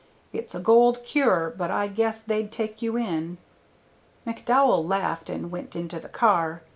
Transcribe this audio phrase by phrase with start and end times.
[0.33, 3.37] It's a gold cure, but I guess they'd take you in."
[4.25, 6.63] McDowell laughed and went into the car.